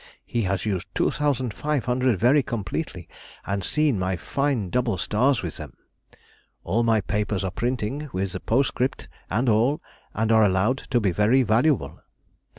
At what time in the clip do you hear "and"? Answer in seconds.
3.45-3.63, 9.29-9.47, 10.15-10.31